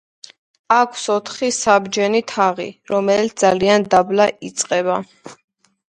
[0.75, 5.01] აქვს ოთხი საბჯენი თაღი, რომლებიც ძალიან დაბლა იწყება.